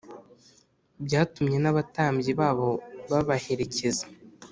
byatumye 1.05 1.57
n’abatambyi 1.61 2.31
babo 2.39 2.69
babaherekeza. 3.09 4.05